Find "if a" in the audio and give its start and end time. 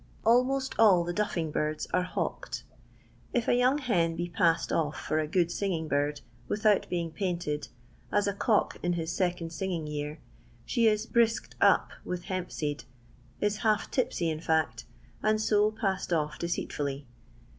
3.33-3.53